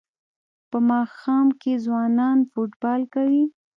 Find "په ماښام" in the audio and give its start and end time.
0.69-1.47